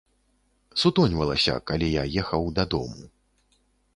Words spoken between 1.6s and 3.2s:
калі я ехаў дадому.